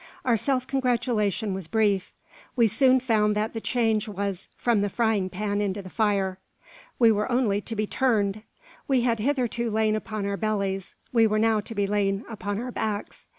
[0.25, 2.11] Our self congratulation was brief.
[2.55, 6.39] We soon found that the change was "from the frying pan into the fire."
[6.97, 8.41] We were only to be "turned."
[8.87, 12.71] We had hitherto lain upon our bellies; we were now to be laid upon our
[12.71, 13.29] backs.